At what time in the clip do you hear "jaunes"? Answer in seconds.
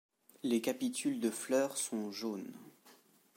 2.11-2.51